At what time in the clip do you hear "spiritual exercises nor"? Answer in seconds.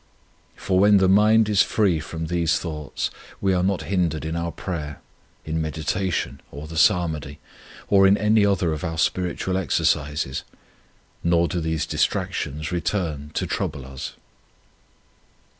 8.97-11.47